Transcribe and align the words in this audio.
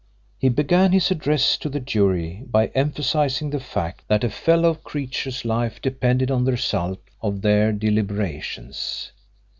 He 0.39 0.49
began 0.49 0.93
his 0.93 1.11
address 1.11 1.57
to 1.59 1.69
the 1.69 1.79
jury 1.79 2.43
by 2.49 2.71
emphasising 2.73 3.51
the 3.51 3.59
fact 3.59 4.01
that 4.07 4.23
a 4.23 4.31
fellow 4.31 4.73
creature's 4.73 5.45
life 5.45 5.79
depended 5.79 6.31
on 6.31 6.43
the 6.43 6.53
result 6.53 7.01
of 7.21 7.43
their 7.43 7.71
deliberations. 7.71 9.11